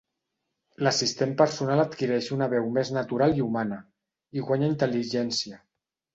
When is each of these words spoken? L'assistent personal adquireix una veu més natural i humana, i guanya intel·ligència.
L'assistent 0.85 1.35
personal 1.41 1.81
adquireix 1.83 2.29
una 2.37 2.47
veu 2.55 2.71
més 2.79 2.91
natural 2.97 3.37
i 3.41 3.45
humana, 3.49 3.79
i 4.41 4.49
guanya 4.51 4.73
intel·ligència. 4.73 5.63